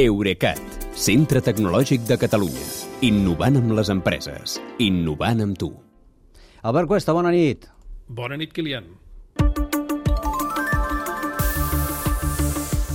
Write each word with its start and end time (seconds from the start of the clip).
Eurecat, 0.00 0.60
centre 0.96 1.42
tecnològic 1.44 2.06
de 2.08 2.16
Catalunya. 2.16 2.62
Innovant 3.04 3.58
amb 3.58 3.74
les 3.76 3.90
empreses. 3.92 4.54
Innovant 4.80 5.42
amb 5.44 5.58
tu. 5.60 5.68
Albert 6.64 6.88
Cuesta, 6.88 7.12
bona 7.12 7.28
nit. 7.34 7.66
Bona 8.08 8.38
nit, 8.40 8.54
Kilian. 8.56 8.86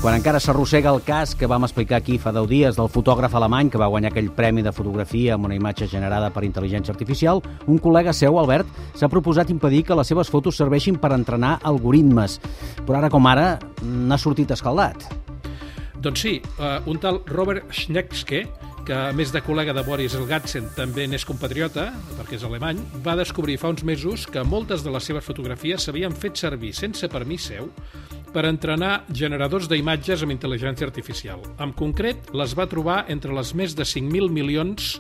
Quan 0.02 0.18
encara 0.18 0.40
s'arrossega 0.42 0.90
el 0.96 1.04
cas 1.06 1.36
que 1.38 1.50
vam 1.50 1.68
explicar 1.68 2.00
aquí 2.00 2.18
fa 2.22 2.34
10 2.34 2.50
dies 2.50 2.80
del 2.80 2.90
fotògraf 2.94 3.36
alemany 3.38 3.70
que 3.74 3.82
va 3.82 3.90
guanyar 3.90 4.10
aquell 4.10 4.32
premi 4.34 4.66
de 4.66 4.74
fotografia 4.74 5.36
amb 5.36 5.46
una 5.46 5.58
imatge 5.58 5.86
generada 5.92 6.32
per 6.34 6.46
intel·ligència 6.48 6.94
artificial, 6.94 7.44
un 7.68 7.78
col·lega 7.82 8.14
seu, 8.18 8.40
Albert, 8.42 8.70
s'ha 8.98 9.12
proposat 9.14 9.54
impedir 9.54 9.84
que 9.86 9.98
les 9.98 10.10
seves 10.10 10.34
fotos 10.34 10.58
serveixin 10.58 10.98
per 10.98 11.14
entrenar 11.14 11.60
algoritmes. 11.62 12.40
Però 12.82 12.98
ara 12.98 13.14
com 13.14 13.30
ara 13.30 13.60
n'ha 13.82 14.18
sortit 14.22 14.58
escaldat. 14.58 15.06
Doncs 16.06 16.22
sí, 16.22 16.38
uh, 16.60 16.78
un 16.86 17.00
tal 17.02 17.24
Robert 17.26 17.72
Schneckske, 17.74 18.44
que 18.86 18.94
a 18.94 19.14
més 19.18 19.32
de 19.34 19.40
col·lega 19.42 19.74
de 19.74 19.82
Boris 19.82 20.14
Elgatzen 20.14 20.68
també 20.78 21.08
n'és 21.10 21.26
compatriota, 21.26 21.88
perquè 22.20 22.38
és 22.38 22.44
alemany, 22.46 22.78
va 23.02 23.16
descobrir 23.18 23.56
fa 23.58 23.72
uns 23.74 23.82
mesos 23.82 24.28
que 24.30 24.44
moltes 24.46 24.84
de 24.86 24.94
les 24.94 25.08
seves 25.10 25.26
fotografies 25.26 25.82
s'havien 25.82 26.14
fet 26.14 26.38
servir 26.38 26.76
sense 26.78 27.10
permís 27.10 27.48
seu 27.50 27.72
per 28.36 28.46
entrenar 28.46 29.00
generadors 29.10 29.66
d'imatges 29.72 30.22
amb 30.22 30.36
intel·ligència 30.36 30.86
artificial. 30.86 31.42
En 31.58 31.74
concret, 31.74 32.30
les 32.38 32.54
va 32.54 32.70
trobar 32.70 33.00
entre 33.10 33.34
les 33.34 33.56
més 33.58 33.74
de 33.74 33.90
5.000 33.90 34.30
milions 34.30 35.00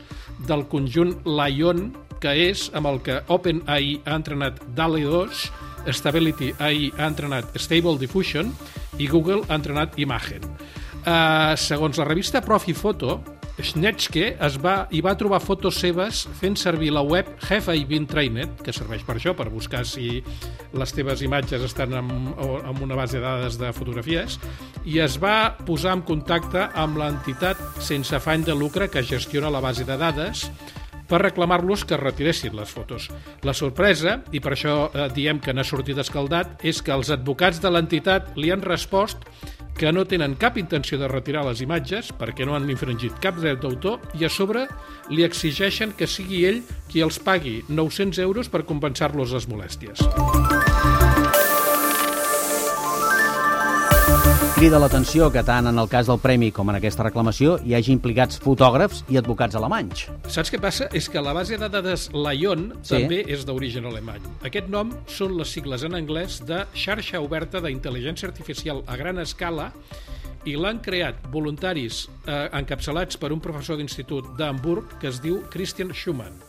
del 0.49 0.65
conjunt 0.73 1.19
Lion, 1.29 1.91
que 2.17 2.33
és 2.49 2.71
amb 2.73 2.89
el 2.89 2.97
que 3.05 3.21
OpenAI 3.29 3.99
ha 4.07 4.17
entrenat 4.17 4.57
DALI 4.73 5.05
2, 5.05 5.45
Stability 5.93 6.55
AI 6.57 6.89
ha 6.97 7.11
entrenat 7.11 7.53
Stable 7.61 7.99
Diffusion 8.01 8.55
i 8.97 9.05
Google 9.05 9.43
ha 9.45 9.59
entrenat 9.61 9.99
Imagen. 10.01 10.54
Uh, 11.05 11.53
segons 11.61 11.99
la 12.01 12.05
revista 12.07 12.39
Profifoto, 12.41 13.19
Schnetzke 13.61 14.31
es 14.41 14.55
va, 14.59 14.87
hi 14.91 14.99
va 15.05 15.13
trobar 15.15 15.37
fotos 15.39 15.77
seves 15.79 16.23
fent 16.39 16.57
servir 16.59 16.89
la 16.91 17.03
web 17.05 17.29
Have 17.45 17.75
I 17.77 17.85
Been 17.87 18.07
Trained, 18.09 18.57
que 18.65 18.73
serveix 18.75 19.05
per 19.05 19.15
això, 19.15 19.35
per 19.37 19.45
buscar 19.53 19.85
si 19.87 20.23
les 20.75 20.95
teves 20.97 21.21
imatges 21.23 21.63
estan 21.63 21.93
en, 21.95 22.09
en 22.33 22.81
una 22.83 22.97
base 22.97 23.19
de 23.19 23.23
dades 23.23 23.59
de 23.61 23.69
fotografies, 23.77 24.39
i 24.83 24.97
es 25.05 25.19
va 25.21 25.53
posar 25.67 25.93
en 25.99 26.03
contacte 26.09 26.65
amb 26.73 26.97
l'entitat 26.99 27.61
sense 27.79 28.17
afany 28.17 28.43
de 28.49 28.57
lucre 28.57 28.89
que 28.89 29.05
gestiona 29.05 29.53
la 29.53 29.63
base 29.63 29.85
de 29.87 29.95
dades 30.01 30.49
per 31.07 31.21
reclamar-los 31.21 31.85
que 31.85 32.01
retiressin 32.01 32.55
les 32.57 32.71
fotos. 32.73 33.11
La 33.45 33.53
sorpresa, 33.53 34.23
i 34.33 34.41
per 34.41 34.55
això 34.55 34.87
eh, 34.89 35.09
diem 35.13 35.39
que 35.39 35.53
n'ha 35.53 35.63
sortit 35.63 36.01
escaldat, 36.01 36.57
és 36.65 36.81
que 36.81 36.93
els 36.95 37.13
advocats 37.13 37.61
de 37.61 37.71
l'entitat 37.71 38.33
li 38.41 38.51
han 38.51 38.65
respost 38.65 39.29
que 39.75 39.91
no 39.91 40.05
tenen 40.07 40.37
cap 40.39 40.57
intenció 40.57 40.97
de 41.01 41.09
retirar 41.11 41.43
les 41.47 41.61
imatges 41.65 42.11
perquè 42.15 42.47
no 42.47 42.55
han 42.55 42.69
infringit 42.71 43.19
cap 43.23 43.39
dret 43.41 43.61
d'autor 43.61 43.99
i 44.15 44.25
a 44.25 44.31
sobre 44.31 44.65
li 45.11 45.27
exigeixen 45.27 45.93
que 45.97 46.07
sigui 46.07 46.45
ell 46.47 46.61
qui 46.91 47.03
els 47.03 47.19
pagui 47.19 47.59
900 47.67 48.23
euros 48.23 48.51
per 48.51 48.65
compensar-los 48.65 49.35
les 49.35 49.49
molèsties. 49.51 50.54
Crida 54.55 54.79
l'atenció 54.79 55.25
que 55.35 55.41
tant 55.43 55.67
en 55.67 55.79
el 55.81 55.89
cas 55.91 56.07
del 56.07 56.19
premi 56.23 56.47
com 56.55 56.69
en 56.71 56.77
aquesta 56.77 57.03
reclamació 57.03 57.57
hi 57.67 57.73
hagi 57.75 57.91
implicats 57.91 58.39
fotògrafs 58.39 59.01
i 59.11 59.17
advocats 59.19 59.57
alemanys. 59.59 60.05
Saps 60.31 60.51
què 60.53 60.59
passa? 60.63 60.87
És 60.95 61.09
que 61.11 61.19
la 61.21 61.33
base 61.35 61.57
de 61.59 61.67
dades 61.69 62.07
Lion 62.15 62.69
Sí. 62.81 62.93
també 62.95 63.19
és 63.27 63.43
d'origen 63.45 63.85
alemany. 63.85 64.23
Aquest 64.47 64.69
nom 64.71 64.93
són 65.11 65.35
les 65.37 65.51
sigles 65.51 65.83
en 65.83 65.93
anglès 65.99 66.39
de 66.47 66.63
xarxa 66.73 67.19
oberta 67.19 67.59
d'intel·ligència 67.59 68.29
artificial 68.31 68.81
a 68.87 68.95
gran 68.95 69.19
escala 69.19 69.73
i 70.45 70.55
l'han 70.55 70.79
creat 70.79 71.15
voluntaris 71.33 72.07
eh, 72.25 72.47
encapçalats 72.53 73.17
per 73.17 73.33
un 73.33 73.41
professor 73.41 73.75
d'institut 73.75 74.37
d'Hamburg 74.37 74.99
que 75.01 75.07
es 75.09 75.19
diu 75.21 75.41
Christian 75.51 75.91
Schumann. 75.93 76.39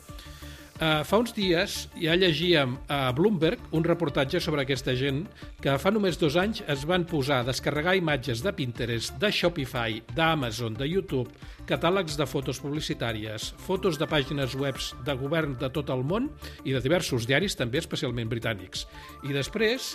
Uh, 0.77 1.01
fa 1.09 1.17
uns 1.17 1.31
dies 1.33 1.75
ja 1.97 2.13
llegíem 2.21 2.75
a 2.93 3.09
Bloomberg 3.17 3.73
un 3.73 3.85
reportatge 3.87 4.43
sobre 4.45 4.61
aquesta 4.61 4.93
gent 4.93 5.23
que 5.65 5.73
fa 5.81 5.89
només 5.89 6.19
dos 6.21 6.35
anys 6.37 6.61
es 6.69 6.83
van 6.85 7.07
posar 7.09 7.39
a 7.41 7.47
descarregar 7.49 7.95
imatges 7.97 8.43
de 8.45 8.53
Pinterest, 8.53 9.17
de 9.17 9.31
Shopify, 9.33 10.03
d'Amazon, 10.13 10.77
de 10.77 10.85
YouTube, 10.91 11.33
catàlegs 11.67 12.19
de 12.21 12.27
fotos 12.29 12.61
publicitàries, 12.61 13.55
fotos 13.65 13.97
de 13.97 14.05
pàgines 14.11 14.53
webs 14.61 14.93
de 15.07 15.17
govern 15.17 15.57
de 15.57 15.73
tot 15.73 15.89
el 15.95 16.05
món 16.05 16.29
i 16.69 16.77
de 16.77 16.85
diversos 16.85 17.25
diaris, 17.25 17.57
també 17.57 17.81
especialment 17.81 18.29
britànics. 18.29 18.85
I 19.25 19.33
després 19.33 19.95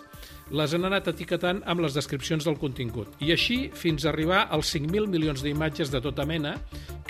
les 0.49 0.73
han 0.73 0.89
anat 0.89 1.07
etiquetant 1.13 1.61
amb 1.69 1.85
les 1.85 1.93
descripcions 1.95 2.43
del 2.47 2.57
contingut. 2.59 3.13
I 3.21 3.31
així 3.37 3.59
fins 3.77 4.03
a 4.03 4.09
arribar 4.11 4.47
als 4.49 4.73
5.000 4.73 5.13
milions 5.13 5.45
d'imatges 5.45 5.93
de 5.93 6.01
tota 6.03 6.25
mena 6.25 6.57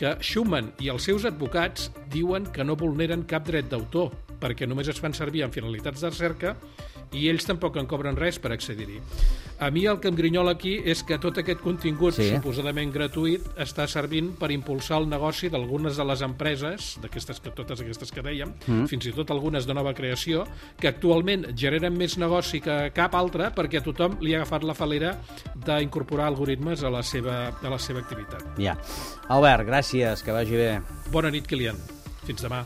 que 0.01 0.15
Schumann 0.25 0.71
i 0.81 0.89
els 0.89 1.05
seus 1.05 1.27
advocats 1.29 1.91
diuen 2.09 2.47
que 2.49 2.65
no 2.65 2.73
vulneren 2.73 3.21
cap 3.29 3.45
dret 3.45 3.67
d'autor, 3.69 4.09
perquè 4.41 4.65
només 4.65 4.89
es 4.89 4.97
fan 4.97 5.13
servir 5.13 5.43
en 5.45 5.53
finalitats 5.53 6.01
de 6.01 6.09
recerca 6.09 6.55
i 7.13 7.27
ells 7.29 7.45
tampoc 7.47 7.77
en 7.77 7.87
cobren 7.89 8.15
res 8.15 8.39
per 8.39 8.53
accedir-hi. 8.55 9.01
A 9.61 9.69
mi 9.69 9.83
el 9.85 9.99
que 10.01 10.09
em 10.09 10.15
grinyola 10.17 10.55
aquí 10.55 10.79
és 10.89 11.03
que 11.05 11.19
tot 11.21 11.37
aquest 11.37 11.59
contingut 11.61 12.15
Sí. 12.15 12.31
suposadament 12.31 12.91
gratuït 12.91 13.45
està 13.61 13.85
servint 13.87 14.31
per 14.39 14.49
impulsar 14.51 14.97
el 14.97 15.07
negoci 15.07 15.49
d'algunes 15.49 15.97
de 15.97 16.05
les 16.05 16.21
empreses, 16.25 16.97
d'aquestes 17.01 17.39
que 17.39 17.51
totes 17.51 17.79
aquestes 17.79 18.11
que 18.11 18.23
dèiem, 18.23 18.55
mm. 18.65 18.87
fins 18.87 19.05
i 19.05 19.11
tot 19.11 19.29
algunes 19.29 19.67
de 19.67 19.73
nova 19.73 19.93
creació, 19.93 20.47
que 20.79 20.87
actualment 20.87 21.45
generen 21.55 21.95
més 21.95 22.17
negoci 22.17 22.59
que 22.59 22.91
cap 22.95 23.13
altre 23.13 23.51
perquè 23.53 23.77
a 23.77 23.85
tothom 23.85 24.17
li 24.21 24.33
ha 24.33 24.41
agafat 24.41 24.63
la 24.63 24.73
falera 24.73 25.15
d'incorporar 25.53 26.25
algoritmes 26.25 26.83
a 26.83 26.89
la 26.89 27.03
seva, 27.03 27.53
a 27.61 27.69
la 27.69 27.77
seva 27.77 27.99
activitat. 27.99 28.57
Ja. 28.57 28.77
Albert, 29.29 29.67
gràcies, 29.67 30.23
que 30.23 30.31
vagi 30.31 30.57
bé. 30.57 30.81
Bona 31.11 31.29
nit, 31.29 31.45
Kilian. 31.45 31.77
Fins 32.25 32.41
demà. 32.41 32.65